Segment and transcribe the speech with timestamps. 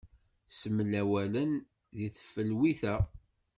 [0.59, 1.51] Smel awalen
[1.97, 2.95] deg teflwit-a.